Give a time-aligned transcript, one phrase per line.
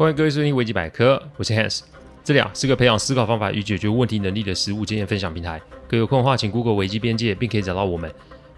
[0.00, 1.82] 欢迎各位收听维基百科，我是 Hans，
[2.24, 5.60] 这里啊是个培养思考方法与解决问题能力的实务经验分享平台。
[5.86, 8.10] 各位有空的话，请 Google 维基边界，并可以找到我们。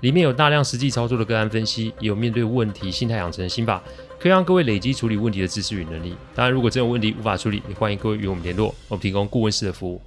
[0.02, 3.82] 里面有大量实际操作的个案分析，也有面对问题心态养成的心法，
[4.20, 6.14] 可以让各位累积处理问题的知识与能力。
[6.32, 10.00] 当然，如果真有问题无法处理，也欢迎各位与我们联络，我们提供顾问式的服务。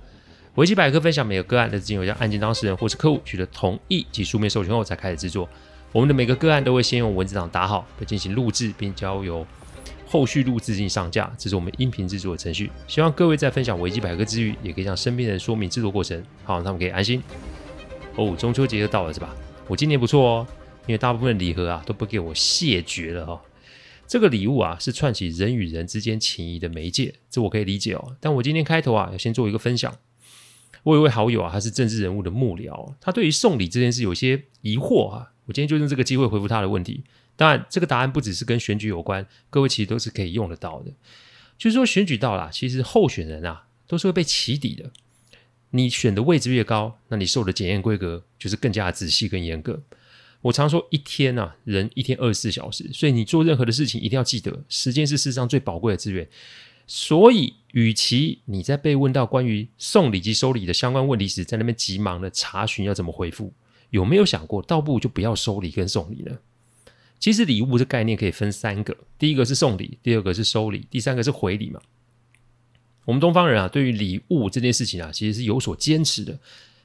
[0.54, 5.50] 维基百科分享每个个案都是经由向案件当事人或是客户取得同意及书面授权后才开始制作。
[5.92, 9.46] 我们的每个个案都会先用文字档打好，再进行录制，并交由
[10.16, 12.72] 后续录制进上架，这是我们音频制作的程序。
[12.88, 17.22] 希望各位在分享维基百科之余，也可以向身边人说明制作过程，好让他们可以安心。
[18.16, 19.36] 哦，中秋节就到了是吧？
[19.68, 20.48] 我今年不错哦，
[20.88, 23.42] 因为大部分礼盒啊都不给我谢绝了哦。
[24.08, 28.16] 这个礼物啊是串起人与人之间情谊的媒介，这我可以理解哦。
[28.22, 29.94] 但我今天开头啊要先做一个分享。
[30.84, 35.34] 我有一位好友啊，他是政治人物的幕僚，他对于送礼这件事有些疑惑啊。
[35.48, 37.04] 我今天就用这个机会回复他的问题。
[37.36, 40.92] 当然，这个答案不只是跟选举有关，各位其实都是可以用得到的。
[41.58, 44.92] 就是说，选举到了，其实候选人啊都是会被起底的。
[45.72, 49.82] 你选的位置越高，那你受的检验规格就是更加仔细、更严格。
[50.44, 56.28] 我常说，一天啊，人一天二十四小时，所以你做任何的事情一定要记得，时间是世上最宝贵的资源。
[56.88, 63.52] 所以，与其你在被问到关于送礼及收礼的相关问题时，在那边急忙的查询要怎么回复，
[63.90, 66.38] 有没有想过，倒不如就不要收礼跟送礼呢？
[67.20, 71.80] 其实礼物这概念可以分三个：第一个是送礼，第二个是收礼，第三个是回礼嘛。
[73.06, 76.38] 我们东方人啊，对于礼物这件事情啊，其实是有所坚持的。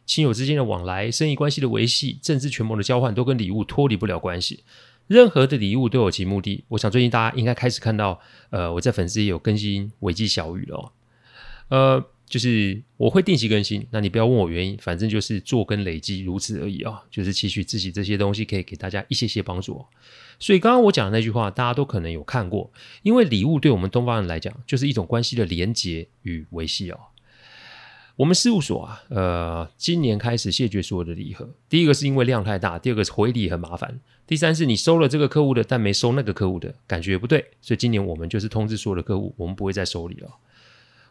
[0.07, 4.65] 亲友之间的往来、生意关系的维系、政治权谋的交换，都跟礼物脱离不了关系。
[5.07, 6.65] 任何的礼物都有其目的。
[6.69, 8.21] 我想最近大家应该开始看到，
[8.51, 10.93] 呃，我在粉丝也有更新维基小语了，
[11.69, 12.05] 呃。
[12.31, 16.99] 就是我会定期更新，那你不要问我原因，反正就是做跟累积如此而已啊、哦。
[17.11, 19.85] 就是期许自己这些东西可以给大家一些些帮助、
[20.39, 27.01] 所以刚刚我讲的那句话，大家都可能有看过，因为礼物对我们东方人来讲，就是一种关系的连结与维系哦。
[28.15, 31.49] 我们事务所啊，呃，今年开始谢绝所有的礼盒。
[31.69, 40.31] 第一个是因为量太大，第二个是回礼很麻烦，第三是你收了这个客户的，但没收那个客户的感觉不对，所以今年我们就是通知所有的客户，我们不会再收礼了。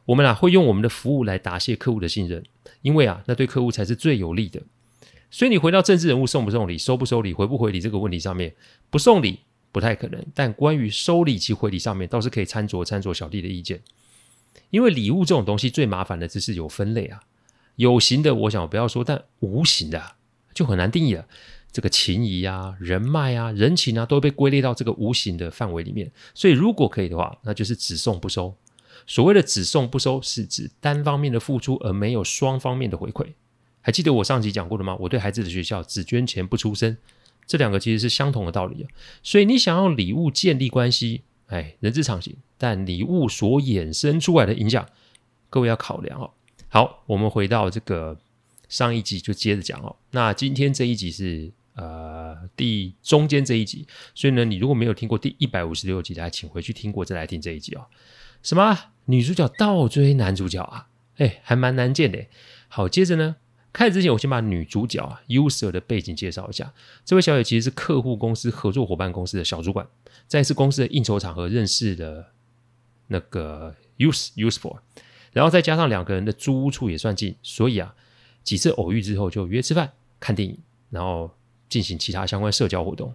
[0.09, 2.43] 我们啊会用我们的服务来答谢客户的信任，
[2.81, 4.59] 因为啊那对客户才是最有利的。
[5.29, 8.55] 所以你回到政治人物送不送礼、收不收礼、回不回礼这个问题上面，
[8.89, 13.81] 不送礼不太可能，但关于收礼及回礼上面倒是可以参酌参酌小弟的意见。
[14.71, 17.19] 因为礼物这种东西最麻烦的就是有分类啊，
[17.75, 20.15] 有形的我想不要说，但无形的
[20.55, 21.27] 就很难定义了。
[21.71, 26.11] 这个情谊啊、人脉啊、人情啊，都被归类到这个无形的范围里面。
[26.33, 28.55] 所以如果可以的话，那就是只送不收。
[29.07, 33.27] 所谓的只送不收，是指单方面的付出而没有双方面的回馈。
[33.81, 34.95] 还记得我上集讲过的吗？
[34.99, 36.97] 我对孩子的学校只捐钱不出声，
[37.47, 38.89] 这两个其实是相同的道理啊。
[39.23, 42.35] 所以你想要礼物建立关系，哎，人之常情。
[42.57, 44.85] 但礼物所衍生出来的影响，
[45.49, 46.31] 各位要考量哦。
[46.67, 48.19] 好，我们回到这个
[48.67, 49.95] 上一集就接着讲哦。
[50.11, 57.85] 那今天这一集是呃第中间这一集，所以呢，你如果没有听过第一百五十六集，大家请回去听过再来听这一集哦。
[58.41, 58.77] 什么？
[59.05, 60.87] 女主角倒追男主角啊？
[61.17, 62.25] 哎，还蛮难见的。
[62.67, 63.35] 好，接着呢，
[63.73, 66.71] 开始之前，我先把女主角啊，User 的背景介绍一下。
[67.03, 69.87] 这位小姐其实是客户公司合作伙伴公司的小主管，
[70.27, 72.27] 在一次公司的应酬场合认识的
[73.07, 74.77] 那个 Use Useful，
[75.33, 77.95] 然后再加上两个人的租屋处也算近，所以啊，
[78.43, 80.57] 几次偶遇之后就约吃饭、看电影，
[80.91, 81.31] 然后
[81.67, 83.13] 进行其他相关社交活动。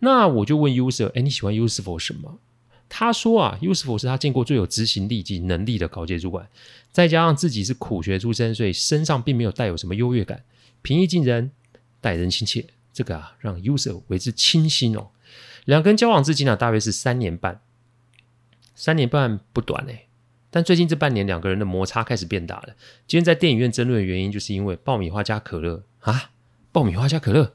[0.00, 2.38] 那我就问 User，哎，你喜欢 Useful 什么？
[2.88, 6.48] 他说啊，Useful 是他见过最有执行力及能力的高阶主管，
[6.90, 10.42] 再加上自己是苦学出身，所以身上并没有带有什么优越感，
[10.80, 11.50] 平易近人，
[12.00, 15.08] 待人亲切，这个啊让 User 为之倾心哦。
[15.66, 17.60] 两个人交往至今呢、大约是三年半，
[18.74, 20.06] 三年半不短哎。
[20.50, 22.68] 但最近这半年，两个人的摩擦开始变大了。
[23.06, 26.30] 今天在电影院争论的原因，就是因为爆米花加可乐啊，
[26.72, 27.52] 爆米花加可乐，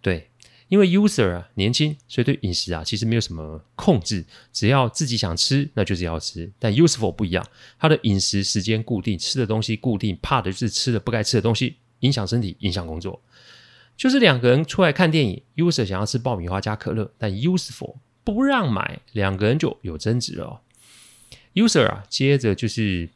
[0.00, 0.28] 对。
[0.72, 4.24] 因为 user 啊年轻，所以对饮食啊其实没有什么控制，
[4.54, 6.50] 只要自己想吃，那就是要吃。
[6.58, 7.46] 但 useful 不一样，
[7.78, 13.20] 他的饮食时间固定，吃的东西固定，怕的就是吃了不该吃的东西，影响身体，影响工作。
[13.98, 20.62] 就是两个人出来看电影，user 想要吃爆米花加可乐，但 useful 不让买，两个人就有争执了。
[21.52, 23.10] user 啊，接着就是。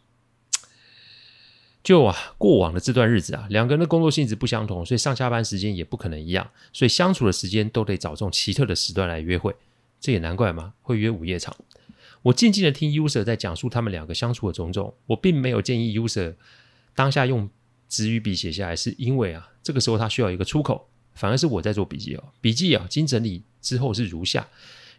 [1.86, 9.54] 就啊，过往的这段日子啊，两个人的工作性质不相同，所以上下班时间也不可能一样，所以相处的时间都得找这种奇特的时段来约会。
[10.00, 11.54] 这也难怪嘛，会约午夜场。
[12.22, 16.34] 我静静的听 user 在讲述他们两个相处的种种，我并没有建议 user
[16.92, 17.48] 当下用
[17.88, 22.24] 纸与笔写下来，是因为啊，这个时候他需要一个出口，反而是我在做笔记哦。
[22.40, 24.48] 笔记啊，经整理之后是如下：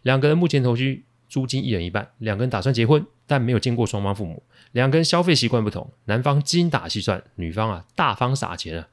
[0.04, 3.04] 两个人目前同居，租金一人一半，两个人打算结婚。
[3.28, 4.42] 但没有见过双方父母。
[4.72, 8.88] 两个人消费习惯不同，男方精打细算，女方啊大方撒钱啊。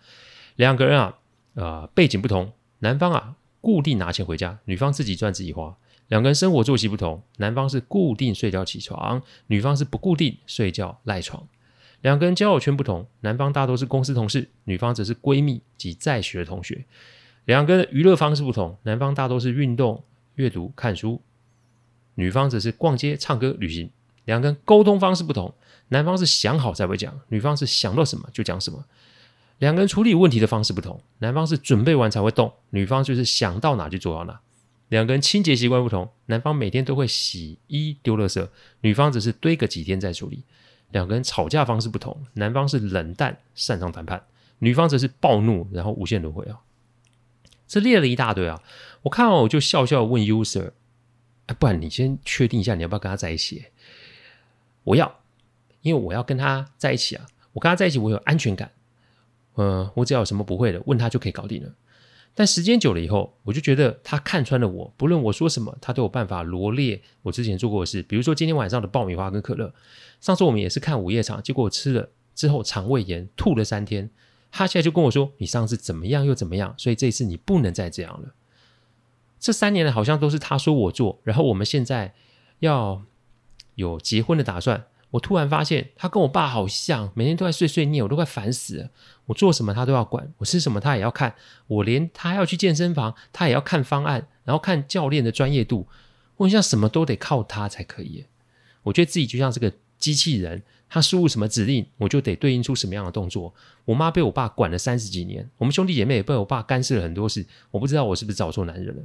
[0.58, 1.18] 两个人啊，
[1.56, 5.76] 呃，背景不同，男方啊固定拿钱回家，女方自己赚自己花。
[6.10, 11.48] 两个人生活作息不同，男方是固定睡觉起床，女方是不固定睡觉赖床。
[12.02, 16.86] 两个人交友圈不同，男方大多是公司同事，女方则是闺蜜及在学的同学。
[17.46, 20.04] 两个人娱乐方式不同，男方大多是运动、
[20.36, 21.22] 阅读、看书，
[22.14, 23.90] 女方则是逛街、唱歌、旅行。
[24.26, 25.54] 两个人沟通方式不同，
[25.90, 28.84] 男方是想好才会讲，女方是想到什么就讲什么。
[29.60, 34.42] 两个人处理问题的方式不同，男方是准备完才会动，女方就是想到哪就做到哪。
[34.90, 38.48] 两个人清洁习惯不同，男方每天都会洗衣丢垃圾，
[38.82, 40.44] 女方只是堆个几天再处理。
[40.92, 44.24] 两个人吵架方式不同，男方是冷淡，擅长谈判，
[44.60, 46.60] 女方则是暴怒，然后无限轮回啊。
[47.68, 48.62] 这列了一大堆啊，
[49.02, 50.72] 我看完我就笑笑问 user，
[51.48, 53.66] 啊，不然你先确定一下你要不要跟他在一起？
[54.86, 55.20] 我要，
[55.82, 58.72] 因为我要跟他在一起啊，我跟他在一起我有安全感，
[59.58, 61.70] 嗯、我只要有什么不会的，问他就可以搞定了。
[62.34, 68.02] 但时间久了以后，我就觉得他看穿了我，不论我说什么，他都有办法罗列我之前做过的事。
[68.04, 69.74] 比如说今天晚上的爆米花跟可乐，
[70.22, 74.10] 上次我们也是看午夜场，结果我吃了之后肠胃炎，吐了三天。
[74.52, 78.34] 他现在就跟我说：“你上次怎么样又怎么样，所以这一次你不能再这样了。”
[79.38, 82.14] 这三年来好像都是他说我做，然后我们现在
[82.60, 83.04] 要
[83.76, 84.86] 有结婚的打算。
[85.12, 88.90] 我突然发现他跟我爸好像，每天都在碎碎念，我都快烦死了。
[89.28, 91.36] 我做什么他都要管，我吃什么他也要看，
[91.68, 95.88] 我连他要去健身房，他也要看方案，然后看教练的专业度。
[96.38, 98.26] 我好像什么都得靠他才可以。
[98.84, 103.54] 我觉得自己就像这个机器人，他输入什么指令，我就得对应出什么样的动作。
[103.86, 107.46] 我妈被我爸管了三十几年，我们兄弟姐妹也被我爸干涉了很多事。
[107.72, 109.04] 我不知道我是不是找错男人了。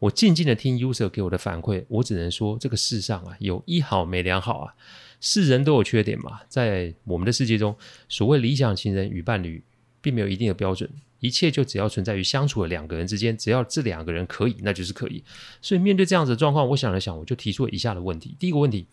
[0.00, 4.74] 我静静的听 user 给我的反馈，我只能说这个世上啊，有一好没两好啊，
[5.20, 6.40] 是人都有缺点嘛。
[6.48, 7.76] 在我们的世界中，
[8.08, 9.62] 所谓理想情人与伴侣，
[10.00, 15.24] 并没有一定的标准，一切就只要存在于相处的两个人之间，只要这两个人可以，那就是可以。
[15.60, 18.86] 所以面对这样子的状况，我想了想，我就提出了以下的问题：第一个问题，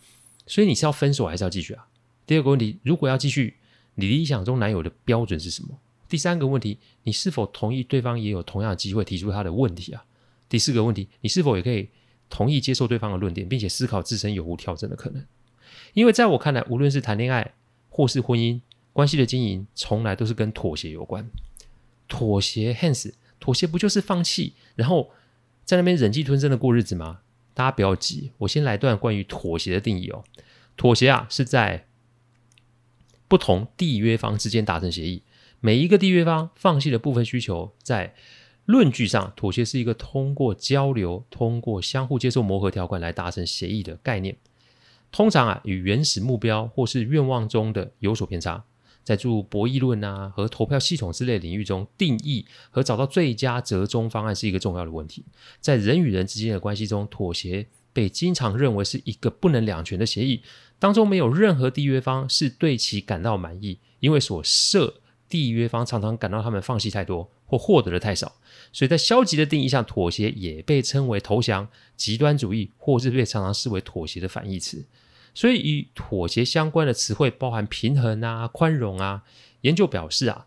[0.48, 1.86] 所以你是要分手还是要继续啊？
[2.25, 3.58] 第二个问题，如果要继续，
[3.94, 5.78] 你理想中男友的标准是什么？
[6.10, 10.04] 第三个问题，你是否同意对方也有同样的机会提出他的问题啊？
[10.47, 11.89] 第四个问题，你是否也可以
[12.30, 15.25] 同意接受对方的论点，并且思考自身有无调整的可能？
[15.94, 17.53] 因为在我看来，无论是谈恋爱
[17.89, 18.62] 或是婚姻
[18.94, 21.27] 关系的经营，从来都是跟妥协有关。
[22.07, 25.12] 妥协，hence，妥协不就是放弃，然后
[25.63, 27.21] 在那边忍气吞声的过日子吗？
[27.53, 30.24] 大家不要急，我先来段关于妥协的定义哦。
[30.77, 31.88] 妥协啊，是在
[33.27, 35.24] 不同缔约方之间达成协议，
[35.59, 38.13] 每一个缔约方放弃的部分需求在。
[38.65, 44.35] 论据上，妥协是一个通过交流、通过相互接受磨合条款来达成协议的概念。
[45.12, 48.63] 通常啊，与原始目标或是愿望中的有所偏差。
[49.03, 55.23] 在诸如博弈论啊和投票系统之类领域中，定义和找到最佳折中方案是一个重要的问题。
[55.62, 60.41] 在人与人之间的关系中，妥协被经常认为是一个不能两全的协议，
[60.79, 64.95] 当中没有任何缔约方是对其感到满意，因为所设
[65.29, 68.36] 缔约方常常感到他们放弃太多或获得的太少。
[68.71, 74.86] 所以在消极的定义上，妥协也被称为投降、极端主义，或是被常常视为妥协的反义词。
[75.34, 79.24] 所以与妥协相关的词汇包含平衡啊、宽容啊。
[79.62, 80.46] 研究表示啊，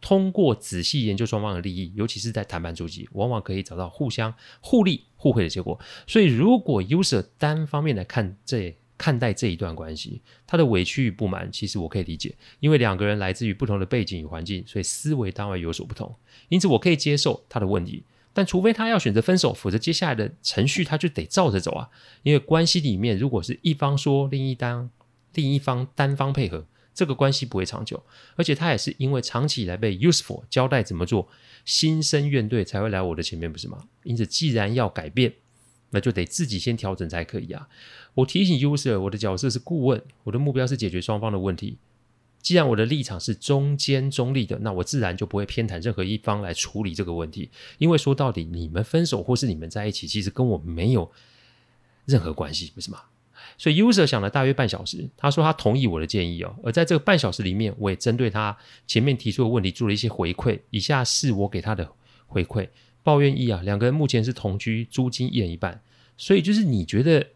[0.00, 5.78] 通过仔细研究双方的利益，尤其是在谈判初期，往往可以找到互相互利互惠的结果。
[6.06, 8.76] 所以如果 user 单方面来看这。
[9.00, 16.14] 看待这一段关系，他的委屈与不满，其实我可以理解，因为两个人来自于不同的背景与环境，所以思维当然有所不同。
[16.50, 18.04] 因此，我可以接受他的问题，
[18.34, 21.88] 但除非他要选择分手，否则接下来的程序他就得照着走啊。
[22.22, 24.90] 因为关系里面，如果是一方说，另一单
[25.32, 28.04] 另一方单方配合，这个关系不会长久。
[28.36, 31.26] 而且他也是因为长期以来被 useful 交代怎么做，
[31.64, 33.78] 心生怨怼，才会来我的前面，不是吗？
[34.02, 35.32] 因此，既然要改变，
[35.90, 37.68] 那就得自己先调整才可以啊！
[38.14, 41.78] 我提醒 user，我的角色是顾问，我的目标是解决双方的问题。
[42.40, 47.50] 既然我的立场是中间中立的，那我自然就不会偏袒任何一方来处理这个问题。
[47.76, 51.10] 因为说到底，你们分手或是你们在一起，其实跟我没有
[52.06, 53.02] 任何关系，不是吗？
[53.58, 56.56] 所以 user 想了大约半小时，他说他同意我的建议哦。
[56.62, 58.56] 而在这个半小时里面，我也针对他
[58.86, 60.58] 前面提出的问题做了一些回馈。
[60.70, 61.90] 以下是我给他的
[62.26, 62.68] 回馈。
[63.02, 65.80] 抱怨一啊，两个人目前是同居，租金一人一半，
[66.16, 67.26] 所以就是你觉得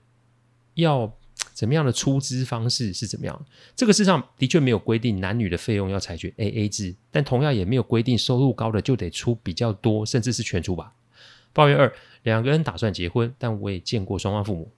[0.75, 1.17] 要
[1.53, 3.47] 怎么样的出资方式是怎么样？
[3.75, 10.93] 这个世上的确没有规定男女的费用要采取 AA 制，但同样也没有规定收入高的就得出比较多，甚至是全出吧。
[11.53, 11.93] 抱怨二，
[12.25, 14.71] 两个人打算结婚，但我也见过双方父母，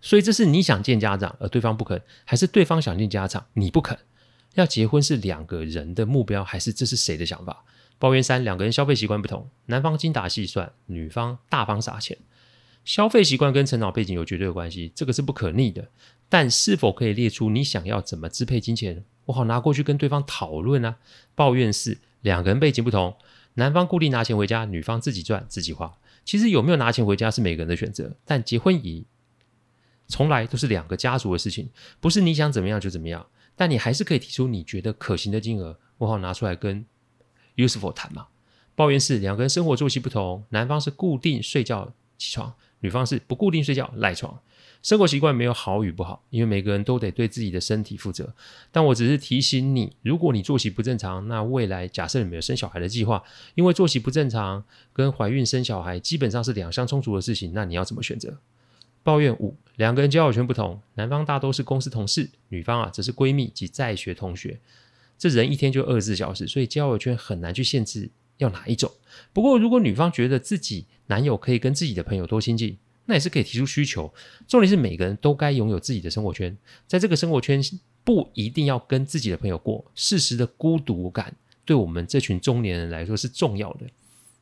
[0.00, 3.96] 所以这是你想见家长，而对方不肯，还是对方想见家长，你不肯？
[4.54, 7.64] 要结婚是两个人的目标，还是这是谁的想法？
[8.00, 12.16] 抱怨三，两个人消费习惯不同，男方精打细算，女方大方撒钱。
[12.82, 15.86] 消费习惯跟成长背景有绝对的关系，这个是不可逆的。
[16.30, 19.04] 但是否可以列出你想要怎么支配金钱？
[19.26, 20.96] 我好拿过去跟对方讨论啊。
[21.34, 23.14] 抱怨四，两个人背景不同，
[23.54, 25.98] 男方固定拿钱回家，女方自己赚自己花。
[26.24, 29.04] 其实有没有拿钱回家是每个人的选择，但结婚仪
[30.06, 31.68] 从来都是两个家族的事情，
[32.00, 33.26] 不是你想怎么样就怎么样。
[33.54, 36.86] 但你还是可以提出你觉得可行的金额，我好拿出来跟。
[37.66, 38.26] Useful 谈嘛？
[38.74, 44.40] 抱怨是两个人生活作息不同，男方是固定睡觉起床，女方是不固定睡觉赖床。
[44.82, 48.32] 生活习惯没有好与不好，因为每个人都得对自己的身体负责。
[48.72, 53.22] 但我只是提醒你，如果你作息不正常，那未来假设你没有生小孩的计划，
[53.54, 54.64] 因为作息不正常
[54.94, 58.38] 跟怀孕生小孩基本上是两相冲突的事情，那你要怎么选择？
[59.02, 64.58] 抱怨五，两个人交友圈不同，男方大多是公司同事，女方啊则是闺蜜及在学同学。
[65.20, 68.08] 这人一天就二十四小时，所以交友圈很难去限制
[68.38, 68.90] 要哪一种。
[69.34, 74.10] 不过，如果女方觉得自己男友可以跟自己的朋友多亲近，那也是可以提出需求。
[74.48, 77.60] 重点是每个人都该拥有自己的生活圈，在这个生活圈
[78.02, 79.84] 不一定要跟自己的朋友过。
[79.94, 81.36] 适时的孤独感，
[81.66, 83.86] 对我们这群中年人来说是重要的。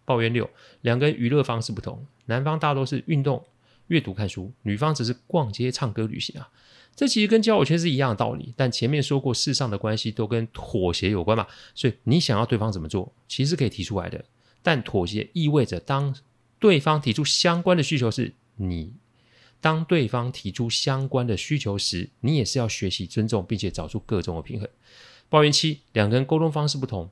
[0.05, 0.49] 抱怨六，
[0.83, 3.45] 两个人娱乐方式不同，男方大多是运动、
[3.89, 6.49] 阅读、看书，女方只是逛街、唱歌、旅行啊。
[6.99, 14.25] 这其实跟交友圈是一样的道理，但前面说过，世上的关系都跟妥协有关嘛，所以你想要对方怎么做，其实可以提出来的。
[14.65, 16.13] 但妥协意味着，当
[16.59, 18.95] 对方提出相关的需求时，你
[19.61, 24.69] 当对方提出相关的需求时，你也是要学习尊重，并且找出各种的平衡。
[25.29, 27.09] 抱怨七，两个人沟通方式不同，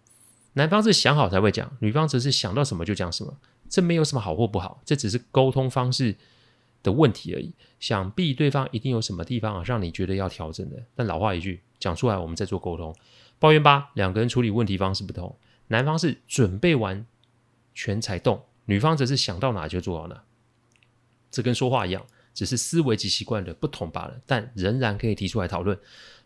[0.54, 3.38] 男方是想好才会讲，女方则是想到什么就讲什么，
[3.68, 6.16] 这没有什么好或不好，这只是沟通方式
[6.86, 10.80] 的问题而已，想必对方一定有什么地方啊，让你觉得要调整的。
[10.94, 12.94] 但老话一句，讲出来我们再做沟通。
[13.40, 17.04] 抱怨八，两个人处理问题方式不同，男方是准备完
[17.74, 20.22] 全才动，女方则是想到哪就做到哪。
[21.30, 25.76] 这跟说话一样，只是思维及习惯的不同罢了，但仍然可以提出来讨论。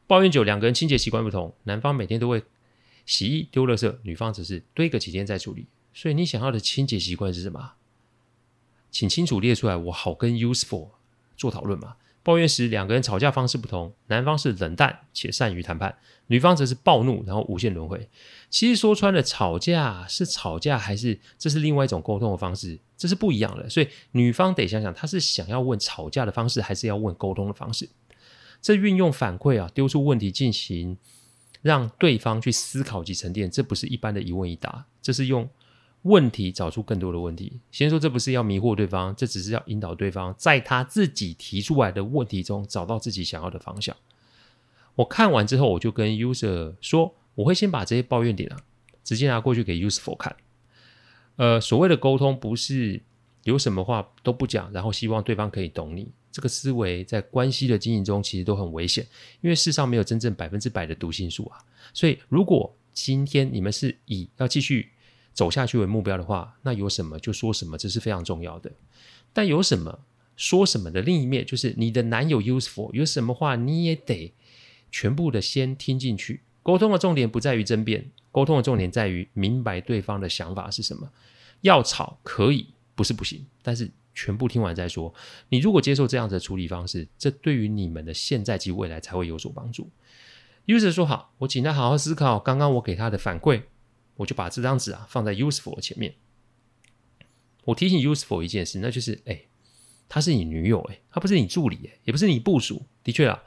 [0.06, 2.44] 抱怨九，两个人清洁习惯不同，男方每天都会
[3.06, 5.66] 洗衣丢垃圾，女方只是堆个几天再处理。
[5.94, 7.72] 所以你想要的清洁习惯是什么？
[8.90, 10.88] 请清楚列出来，我好跟 useful
[11.36, 11.96] 做讨论嘛。
[12.22, 18.10] 抱怨时，两个人吵架方式不同，男方是冷淡且善于谈判，女方则是暴怒，然后无限轮回。
[18.50, 23.70] 其实说穿了，吵架是吵架，还是这是另外一种沟通的方式，这是不一样的。
[23.70, 27.88] 所以女方得想想，她是想要问吵架的方式，还是要问沟通的方式？
[28.60, 30.98] 这运用反馈啊，丢出问题进行，
[31.62, 35.48] 让对方去思考及沉淀，这不是一般的一问一答，这是用。
[36.02, 37.60] 问题找出更多的问题。
[37.70, 43.94] 先说这不是要迷惑对方，这只是要引导对方在他自己提出来的问题中找到自己想要的方向。
[44.94, 48.56] 我看完之后，我就跟 user 说，我会先把这些抱怨点啊，
[49.04, 50.34] 直接拿过去给 useful 看。
[51.36, 53.02] 呃，所谓的沟通不是
[53.44, 56.10] 有什么话都不讲，然后希望对方可以懂你。
[56.32, 59.06] 这个思维在关系的经营中其实都很危险，
[59.42, 61.58] 因为世上没有真正百分之百的读心术啊。
[61.92, 64.90] 所以如果今天你们是以要继续。
[65.32, 68.70] 走下去为目标的话，那有什么就说什么，这是非常重要的。
[69.32, 70.00] 但有什么
[70.36, 74.32] 说什么的另一面，就是你的男友 useful，有什么话你也得
[74.90, 76.42] 全部的先听进去。
[76.62, 81.10] 沟通的重点不在于争辩，沟通的重点在于明白对方的想法是什么。
[81.62, 85.12] 要吵可以，不是不行，但是全部听完再说。
[85.48, 89.88] 你如果接受这样的处理方式，这对于你们的现在及未来才会有所帮助。
[90.66, 93.62] user 说好，我请他好好思考刚刚我给他的反馈。
[94.20, 96.14] 我就把这张纸啊放在 useful 前面。
[97.64, 99.42] 我提醒 useful 一件事，那就是，哎，
[100.08, 102.82] 她是你女友，哎，她不是你助理，哎，也不是你部属。
[103.02, 103.42] 的确啊，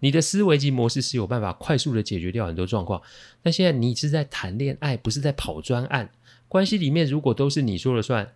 [0.00, 3.00] 你的思维及模式是有办法快速的解决掉很多状况。
[3.42, 6.10] 但现在你是在谈恋爱，不是在跑专案。
[6.46, 8.34] 关系里面如果都是你说了算，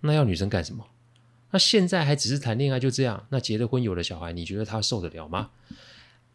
[0.00, 0.88] 那要女生干什么？
[1.52, 3.26] 那现在还只是谈恋爱就这样？
[3.30, 5.50] 那结了婚有了小孩，你觉得他受得了吗？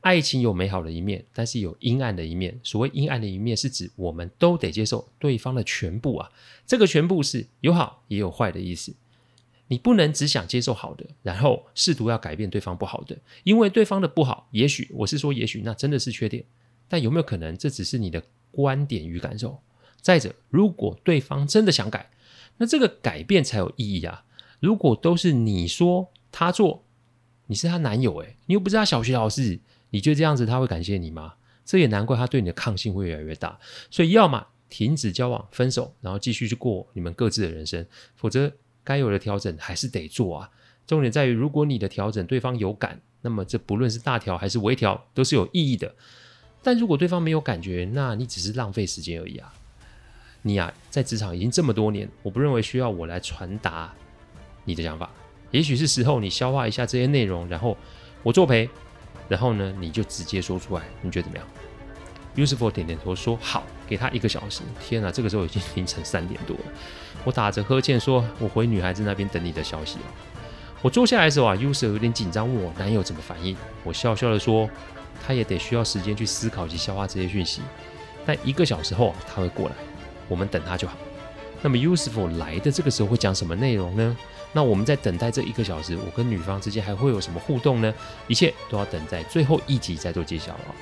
[0.04, 2.60] 爱情有美好的一面，但是有阴暗的一面。
[2.62, 6.30] 所谓阴暗的一面，是指我们都得接受对方的全部啊。
[6.68, 8.94] 这个全部是有好也有坏的意思。
[9.68, 16.44] 你不能只想接受好的，然后试图要改变对方不好的，因为对方的不好，也许我是说，也许那真的是缺点。
[16.90, 19.62] 但有没有可能，这只是你的观点与感受？
[20.02, 22.12] 再者，如果对方真的想改，
[22.58, 24.26] 那这个改变才有意义啊。
[24.60, 26.84] 如果都是你说他做，
[27.48, 29.62] 你是他男友诶，你又不是他小学老师。
[29.94, 31.36] 你觉得这样子他会感谢你吗？
[31.64, 33.60] 这也难怪他对你的抗性会越来越大。
[33.92, 37.84] 所以，要么停止交往、分手，然后继续去过你们各自的人生；
[38.16, 38.52] 否则，
[38.84, 40.50] 该有的调整还是得做啊。
[40.88, 45.94] 重点在于，如果你的调整对方有感，那么这不论是大调还是微调都是有意义的。
[46.64, 49.54] 但如果对方没有感觉，那你只是浪费时间而已啊！
[50.42, 53.94] 你呀、啊，在职场已经这么多年，我不认为需要我来传达
[54.66, 55.10] 你的想法。
[55.52, 57.78] 也许是时候你消化一下这些内容，然后
[58.24, 58.68] 我作陪，
[59.28, 61.48] 然后呢，你就直接说出来，你觉得怎么样
[62.36, 64.62] ？Useful 点点头说好，给他一个小时。
[64.80, 66.64] 天哪，这个时候已经凌晨三点多了。
[67.24, 69.98] 我打着呵欠说：“我回女孩子那边等你的消息。”
[70.82, 73.56] 我坐下来的时候啊，User 有点紧张，问我男友怎么反应。
[73.84, 74.70] 我笑笑的说。
[75.26, 77.62] 他也得需要时间去思考及消化这些讯息，
[78.26, 79.76] 但一个小时后啊他会过来，
[80.28, 80.98] 我们等他就好。
[81.64, 84.16] 那么 Useful 来的这个时候会讲什么内容呢？
[84.52, 87.92] 那我们在等待这一个小时，我跟女方之间还会有什么互动呢？
[88.28, 90.76] 一切都要等在最后一集再做揭晓了。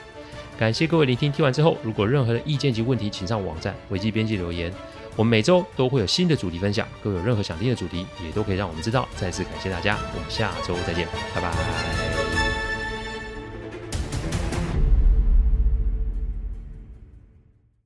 [0.58, 4.74] 感谢各位聆听，听完之后，如果任何的意见及问题，请上网站维基编辑留言。
[5.16, 9.08] 我们每周都会有新的主题分享，各位有任何想听的主题，也都可以让我们知道。
[9.16, 12.11] 再次感谢大家，我们下周再见，拜拜。